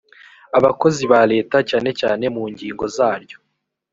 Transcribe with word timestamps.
abakozi 0.57 1.03
ba 1.11 1.21
leta 1.31 1.57
cyane 1.69 1.89
cyane 1.99 2.25
mu 2.35 2.43
ngingo 2.51 2.83
zaryo 2.95 3.37